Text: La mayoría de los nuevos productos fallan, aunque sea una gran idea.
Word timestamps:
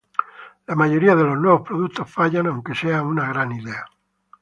La 0.65 0.73
mayoría 0.73 1.15
de 1.15 1.23
los 1.25 1.37
nuevos 1.37 1.61
productos 1.61 2.09
fallan, 2.09 2.47
aunque 2.47 2.73
sea 2.73 3.03
una 3.03 3.29
gran 3.29 3.51
idea. 3.51 3.85